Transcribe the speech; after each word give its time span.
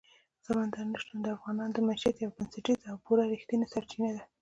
سمندر 0.45 0.83
نه 0.91 0.97
شتون 1.01 1.17
د 1.21 1.27
افغانانو 1.37 1.73
د 1.75 1.79
معیشت 1.87 2.15
یوه 2.17 2.35
بنسټیزه 2.37 2.85
او 2.91 2.97
پوره 3.05 3.23
رښتینې 3.33 3.65
سرچینه 3.73 4.09
ده. 4.15 4.23